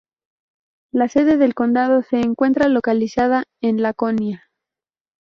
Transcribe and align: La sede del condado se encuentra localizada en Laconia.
La 0.91 1.07
sede 1.09 1.37
del 1.37 1.53
condado 1.53 2.01
se 2.01 2.21
encuentra 2.21 2.67
localizada 2.67 3.43
en 3.61 3.83
Laconia. 3.83 4.49